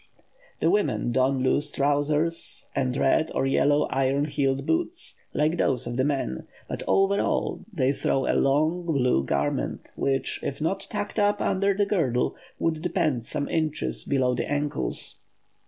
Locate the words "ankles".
14.51-15.17